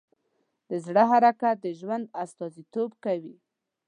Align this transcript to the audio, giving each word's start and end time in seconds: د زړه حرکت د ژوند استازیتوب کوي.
د 0.69 0.71
زړه 0.85 1.03
حرکت 1.11 1.55
د 1.61 1.67
ژوند 1.79 2.05
استازیتوب 2.23 2.91
کوي. 3.03 3.35